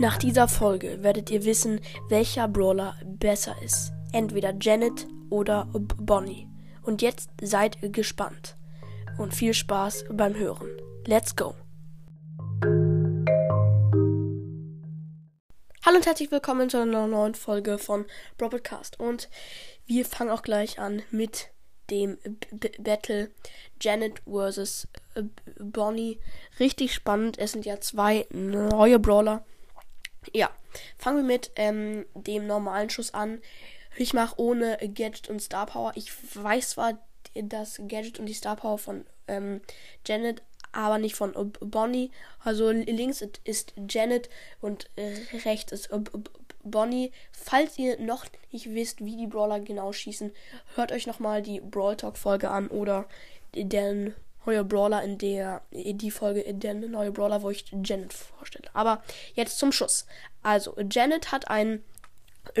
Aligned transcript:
Nach 0.00 0.16
dieser 0.16 0.48
Folge 0.48 1.02
werdet 1.02 1.30
ihr 1.30 1.44
wissen, 1.44 1.78
welcher 2.08 2.48
Brawler 2.48 2.96
besser 3.04 3.54
ist. 3.62 3.92
Entweder 4.12 4.54
Janet 4.58 5.06
oder 5.28 5.66
Bonnie. 5.74 6.48
Und 6.80 7.02
jetzt 7.02 7.28
seid 7.42 7.76
gespannt. 7.92 8.56
Und 9.18 9.34
viel 9.34 9.52
Spaß 9.52 10.06
beim 10.10 10.34
Hören. 10.36 10.70
Let's 11.04 11.36
go! 11.36 11.54
Hallo 15.84 15.96
und 15.96 16.06
herzlich 16.06 16.30
willkommen 16.30 16.70
zu 16.70 16.80
einer 16.80 17.06
neuen 17.06 17.34
Folge 17.34 17.76
von 17.76 18.06
Broadcast. 18.38 18.98
Und 18.98 19.28
wir 19.84 20.06
fangen 20.06 20.30
auch 20.30 20.40
gleich 20.40 20.78
an 20.78 21.02
mit 21.10 21.50
dem 21.90 22.16
B 22.52 22.70
Battle 22.78 23.32
Janet 23.78 24.22
vs. 24.26 24.88
Bonnie. 25.58 26.18
Richtig 26.58 26.94
spannend. 26.94 27.38
Es 27.38 27.52
sind 27.52 27.66
ja 27.66 27.80
zwei 27.80 28.26
neue 28.30 28.98
Brawler. 28.98 29.44
Ja, 30.32 30.50
fangen 30.96 31.18
wir 31.18 31.24
mit 31.24 31.50
ähm, 31.56 32.04
dem 32.14 32.46
normalen 32.46 32.90
Schuss 32.90 33.14
an. 33.14 33.40
Ich 33.96 34.14
mache 34.14 34.40
ohne 34.40 34.78
Gadget 34.78 35.28
und 35.28 35.40
Star 35.40 35.66
Power. 35.66 35.92
Ich 35.96 36.12
weiß 36.34 36.70
zwar 36.70 36.98
das 37.34 37.80
Gadget 37.88 38.18
und 38.18 38.26
die 38.26 38.34
Star 38.34 38.56
Power 38.56 38.78
von 38.78 39.04
ähm, 39.28 39.60
Janet, 40.06 40.42
aber 40.72 40.98
nicht 40.98 41.16
von 41.16 41.32
Bonnie. 41.60 42.10
Also 42.44 42.70
links 42.70 43.22
ist 43.44 43.74
Janet 43.88 44.28
und 44.60 44.88
rechts 45.44 45.72
ist 45.72 45.90
Bonnie. 46.62 47.12
Falls 47.32 47.78
ihr 47.78 47.98
noch 47.98 48.26
nicht 48.52 48.72
wisst, 48.72 49.04
wie 49.04 49.16
die 49.16 49.26
Brawler 49.26 49.60
genau 49.60 49.92
schießen, 49.92 50.32
hört 50.76 50.92
euch 50.92 51.06
nochmal 51.06 51.42
die 51.42 51.60
Brawl 51.60 51.96
Talk 51.96 52.16
Folge 52.16 52.50
an 52.50 52.68
oder 52.68 53.08
den 53.54 54.14
neue 54.46 54.64
Brawler 54.64 55.02
in 55.02 55.18
der 55.18 55.62
in 55.70 55.98
die 55.98 56.10
Folge 56.10 56.40
in 56.40 56.60
der 56.60 56.74
neue 56.74 57.12
Brawler, 57.12 57.42
wo 57.42 57.50
ich 57.50 57.64
Janet 57.84 58.12
vorstelle. 58.12 58.68
Aber 58.72 59.02
jetzt 59.34 59.58
zum 59.58 59.72
Schuss. 59.72 60.06
Also 60.42 60.74
Janet 60.90 61.32
hat 61.32 61.48
einen 61.48 61.84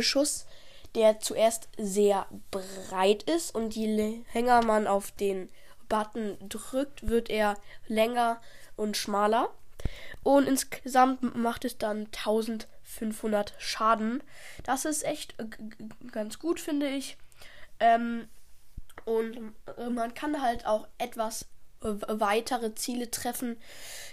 Schuss, 0.00 0.46
der 0.94 1.20
zuerst 1.20 1.68
sehr 1.76 2.26
breit 2.50 3.22
ist 3.24 3.54
und 3.54 3.76
je 3.76 4.22
länger 4.34 4.64
man 4.64 4.86
auf 4.86 5.12
den 5.12 5.48
Button 5.88 6.36
drückt, 6.48 7.08
wird 7.08 7.30
er 7.30 7.56
länger 7.86 8.40
und 8.76 8.96
schmaler. 8.96 9.50
Und 10.22 10.46
insgesamt 10.48 11.36
macht 11.36 11.64
es 11.64 11.78
dann 11.78 12.06
1500 12.06 13.54
Schaden. 13.58 14.22
Das 14.64 14.84
ist 14.84 15.04
echt 15.04 15.34
ganz 16.10 16.38
gut, 16.38 16.60
finde 16.60 16.88
ich. 16.88 17.16
Ähm, 17.80 18.28
und 19.04 19.54
man 19.90 20.12
kann 20.14 20.42
halt 20.42 20.66
auch 20.66 20.88
etwas 20.98 21.46
weitere 21.80 22.74
Ziele 22.74 23.10
treffen. 23.10 23.56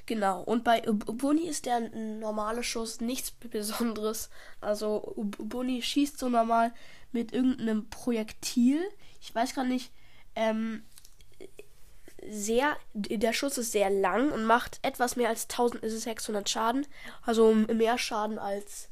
Genau. 0.05 0.41
Und 0.41 0.63
bei 0.63 0.81
Bunny 0.81 1.47
ist 1.47 1.65
der 1.65 1.89
normale 1.89 2.63
Schuss 2.63 3.01
nichts 3.01 3.31
Besonderes. 3.31 4.29
Also 4.61 5.13
Bunny 5.17 5.81
schießt 5.81 6.17
so 6.17 6.29
normal 6.29 6.73
mit 7.11 7.33
irgendeinem 7.33 7.89
Projektil. 7.89 8.81
Ich 9.21 9.33
weiß 9.33 9.55
gar 9.55 9.65
nicht. 9.65 9.91
Ähm, 10.35 10.83
sehr, 12.27 12.75
der 12.93 13.33
Schuss 13.33 13.57
ist 13.57 13.71
sehr 13.71 13.89
lang 13.89 14.31
und 14.31 14.45
macht 14.45 14.79
etwas 14.81 15.15
mehr 15.15 15.29
als 15.29 15.43
1600 15.43 16.49
Schaden. 16.49 16.87
Also 17.23 17.53
mehr 17.53 17.97
Schaden 17.97 18.39
als 18.39 18.89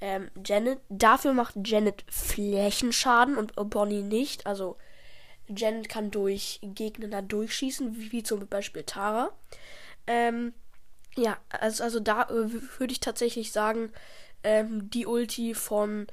ähm, 0.00 0.30
Janet. 0.44 0.80
Dafür 0.88 1.32
macht 1.32 1.54
Janet 1.64 2.04
Flächenschaden 2.10 3.36
und 3.36 3.54
Bonnie 3.70 4.02
nicht. 4.02 4.46
Also 4.46 4.76
Janet 5.48 5.88
kann 5.88 6.10
durch 6.10 6.60
Gegner 6.62 7.08
da 7.08 7.22
durchschießen, 7.22 8.12
wie, 8.12 8.22
zum 8.22 8.46
Beispiel 8.46 8.82
Tara. 8.84 9.30
Ähm, 10.06 10.52
ja, 11.16 11.38
also, 11.48 11.84
also 11.84 12.00
da 12.00 12.24
äh, 12.24 12.52
würde 12.78 12.92
ich 12.92 13.00
tatsächlich 13.00 13.52
sagen, 13.52 13.92
ähm, 14.44 14.90
die 14.90 15.06
Ulti 15.06 15.54
von 15.54 16.06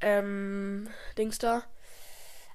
ähm, 0.00 0.88
Dings 1.18 1.38
da. 1.38 1.64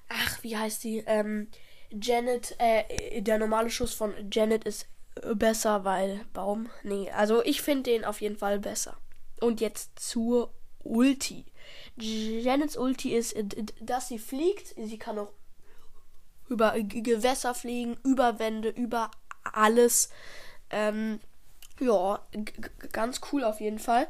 Ach, 0.08 0.42
wie 0.42 0.56
heißt 0.56 0.80
sie? 0.80 1.04
Ähm, 1.06 1.48
Janet, 1.90 2.56
äh, 2.58 3.22
der 3.22 3.38
normale 3.38 3.70
Schuss 3.70 3.94
von 3.94 4.12
Janet 4.32 4.64
ist 4.64 4.86
äh, 5.22 5.34
besser, 5.34 5.84
weil 5.84 6.24
Baum. 6.32 6.68
Nee, 6.82 7.10
also 7.10 7.44
ich 7.44 7.62
finde 7.62 7.90
den 7.90 8.04
auf 8.04 8.20
jeden 8.20 8.36
Fall 8.36 8.58
besser. 8.58 8.96
Und 9.40 9.60
jetzt 9.60 9.98
zur 9.98 10.52
Ulti. 10.82 11.44
Janets 11.96 12.76
Ulti 12.76 13.14
ist, 13.14 13.36
dass 13.80 14.08
sie 14.08 14.18
fliegt. 14.18 14.74
Sie 14.76 14.98
kann 14.98 15.18
auch 15.18 15.32
über 16.48 16.74
Gewässer 16.78 17.54
fliegen, 17.54 17.96
über 18.04 18.38
Wände, 18.38 18.68
über 18.68 19.10
alles. 19.42 20.10
Ähm, 20.70 21.20
ja, 21.80 22.20
ganz 22.92 23.20
cool 23.32 23.44
auf 23.44 23.60
jeden 23.60 23.78
Fall. 23.78 24.08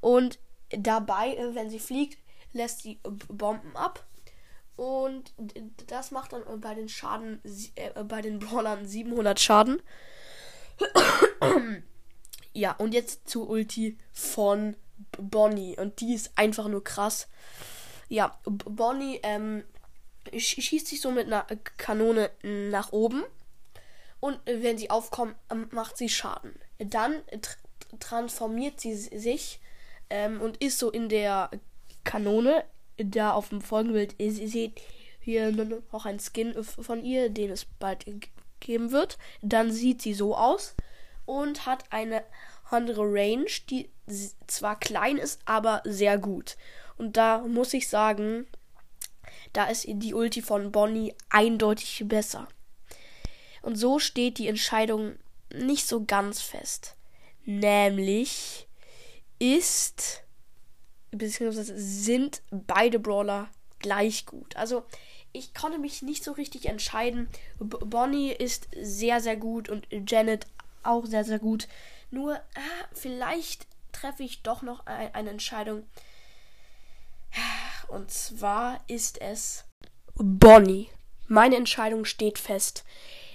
Und 0.00 0.38
dabei, 0.70 1.34
äh, 1.34 1.54
wenn 1.54 1.70
sie 1.70 1.78
fliegt, 1.78 2.18
lässt 2.52 2.82
sie 2.82 2.98
Bomben 3.28 3.76
ab. 3.76 4.04
Und 4.76 5.32
das 5.86 6.10
macht 6.10 6.32
dann 6.32 6.42
bei 6.60 6.74
den 6.74 6.88
Schaden, 6.88 7.40
äh, 7.76 8.04
bei 8.04 8.20
den 8.20 8.38
Brawlern 8.38 8.86
700 8.86 9.40
Schaden. 9.40 9.80
ja, 12.52 12.72
und 12.72 12.92
jetzt 12.92 13.28
zur 13.28 13.48
Ulti 13.48 13.96
von 14.12 14.76
Bonnie. 15.18 15.78
Und 15.78 16.00
die 16.00 16.12
ist 16.12 16.32
einfach 16.36 16.68
nur 16.68 16.84
krass. 16.84 17.28
Ja, 18.08 18.38
Bonnie 18.44 19.18
ähm, 19.22 19.64
schießt 20.36 20.86
sich 20.86 21.00
so 21.00 21.10
mit 21.10 21.26
einer 21.26 21.46
Kanone 21.76 22.30
nach 22.42 22.92
oben. 22.92 23.24
Und 24.20 24.38
wenn 24.46 24.78
sie 24.78 24.90
aufkommt, 24.90 25.34
ähm, 25.50 25.68
macht 25.70 25.96
sie 25.96 26.08
Schaden. 26.08 26.54
Dann 26.78 27.22
transformiert 28.00 28.80
sie 28.80 28.94
sich 28.94 29.60
ähm, 30.10 30.40
und 30.40 30.56
ist 30.58 30.78
so 30.78 30.90
in 30.90 31.08
der 31.08 31.50
Kanone. 32.04 32.64
Da 32.96 33.32
auf 33.32 33.50
dem 33.50 33.60
Folgenbild 33.60 34.14
ihr 34.18 34.32
seht 34.32 34.80
hier 35.20 35.52
noch 35.52 36.06
ein 36.06 36.18
Skin 36.18 36.62
von 36.64 37.04
ihr, 37.04 37.28
den 37.28 37.50
es 37.50 37.64
bald 37.64 38.06
geben 38.60 38.90
wird. 38.90 39.18
Dann 39.42 39.70
sieht 39.70 40.00
sie 40.00 40.14
so 40.14 40.36
aus 40.36 40.74
und 41.26 41.66
hat 41.66 41.84
eine 41.90 42.24
andere 42.70 43.02
Range, 43.02 43.46
die 43.68 43.90
zwar 44.46 44.78
klein 44.78 45.18
ist, 45.18 45.40
aber 45.44 45.82
sehr 45.84 46.16
gut. 46.18 46.56
Und 46.96 47.16
da 47.16 47.38
muss 47.38 47.74
ich 47.74 47.88
sagen, 47.88 48.46
da 49.52 49.64
ist 49.64 49.86
die 49.86 50.14
Ulti 50.14 50.42
von 50.42 50.72
Bonnie 50.72 51.14
eindeutig 51.30 52.02
besser. 52.06 52.48
Und 53.62 53.76
so 53.76 53.98
steht 53.98 54.38
die 54.38 54.48
Entscheidung 54.48 55.16
nicht 55.52 55.86
so 55.86 56.04
ganz 56.04 56.40
fest. 56.40 56.96
Nämlich 57.44 58.66
ist, 59.38 60.22
beziehungsweise 61.10 61.78
sind 61.78 62.42
beide 62.50 62.98
Brawler 62.98 63.48
gleich 63.78 64.26
gut. 64.26 64.56
Also 64.56 64.84
ich 65.32 65.54
konnte 65.54 65.78
mich 65.78 66.02
nicht 66.02 66.24
so 66.24 66.32
richtig 66.32 66.66
entscheiden. 66.66 67.28
Bonnie 67.58 68.32
ist 68.32 68.68
sehr, 68.80 69.20
sehr 69.20 69.36
gut 69.36 69.68
und 69.68 69.86
Janet 69.90 70.46
auch 70.82 71.06
sehr, 71.06 71.24
sehr 71.24 71.38
gut. 71.38 71.68
Nur, 72.10 72.36
ah, 72.36 72.88
vielleicht 72.92 73.66
treffe 73.92 74.22
ich 74.22 74.42
doch 74.42 74.62
noch 74.62 74.86
eine 74.86 75.30
Entscheidung. 75.30 75.84
Und 77.88 78.10
zwar 78.10 78.80
ist 78.88 79.20
es 79.20 79.64
Bonnie. 80.14 80.88
Meine 81.28 81.56
Entscheidung 81.56 82.04
steht 82.04 82.38
fest. 82.38 82.84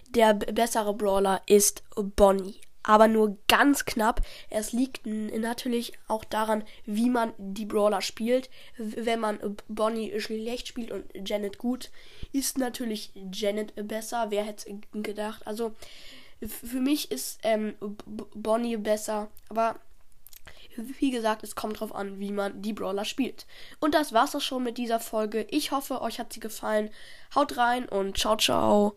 Der 0.09 0.33
bessere 0.33 0.93
Brawler 0.93 1.41
ist 1.45 1.83
Bonnie. 1.95 2.59
Aber 2.83 3.07
nur 3.07 3.37
ganz 3.47 3.85
knapp. 3.85 4.21
Es 4.49 4.71
liegt 4.73 5.05
natürlich 5.05 5.93
auch 6.07 6.23
daran, 6.23 6.63
wie 6.85 7.09
man 7.09 7.33
die 7.37 7.65
Brawler 7.65 8.01
spielt. 8.01 8.49
Wenn 8.77 9.19
man 9.19 9.39
Bonnie 9.67 10.19
schlecht 10.19 10.67
spielt 10.67 10.91
und 10.91 11.05
Janet 11.29 11.59
gut, 11.59 11.91
ist 12.31 12.57
natürlich 12.57 13.11
Janet 13.31 13.87
besser. 13.87 14.27
Wer 14.29 14.43
hätte 14.43 14.79
gedacht? 14.93 15.45
Also 15.45 15.73
für 16.47 16.79
mich 16.79 17.11
ist 17.11 17.39
ähm, 17.43 17.75
Bonnie 18.33 18.77
besser. 18.77 19.29
Aber 19.49 19.79
wie 20.75 21.11
gesagt, 21.11 21.43
es 21.43 21.55
kommt 21.55 21.79
drauf 21.79 21.93
an, 21.93 22.19
wie 22.19 22.31
man 22.31 22.61
die 22.61 22.73
Brawler 22.73 23.05
spielt. 23.05 23.45
Und 23.79 23.93
das 23.93 24.13
war's 24.13 24.35
auch 24.35 24.41
schon 24.41 24.63
mit 24.63 24.77
dieser 24.77 24.99
Folge. 24.99 25.45
Ich 25.49 25.71
hoffe, 25.71 26.01
euch 26.01 26.19
hat 26.19 26.33
sie 26.33 26.39
gefallen. 26.39 26.89
Haut 27.35 27.57
rein 27.57 27.87
und 27.87 28.17
ciao, 28.17 28.37
ciao. 28.37 28.95